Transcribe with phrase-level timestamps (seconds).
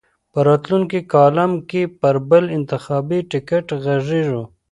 [0.31, 4.43] په راتلونکي کالم کې پر بل انتخاباتي ټکټ غږېږو.